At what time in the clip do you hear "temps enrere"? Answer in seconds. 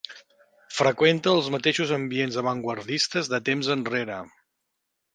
3.51-4.21